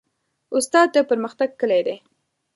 استاد 0.57 0.87
د 0.93 0.97
پرمختګ 1.09 1.49
کلۍ 1.59 1.81
ده. 1.87 1.95